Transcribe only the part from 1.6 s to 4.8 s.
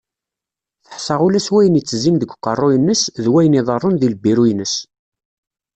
itezzin deg uqerru-ines d wayen iḍarrun di lbiru-ines.